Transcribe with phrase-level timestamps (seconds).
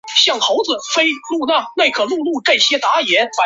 [0.01, 0.01] 哈克特斯敦是美国纽泽西州沃伦郡的
[1.85, 2.79] 一
[3.11, 3.31] 个城市。